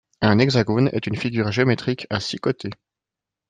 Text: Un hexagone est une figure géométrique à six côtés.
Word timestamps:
Un 0.21 0.39
hexagone 0.39 0.89
est 0.93 1.05
une 1.05 1.15
figure 1.15 1.51
géométrique 1.51 2.07
à 2.09 2.19
six 2.19 2.37
côtés. 2.39 2.71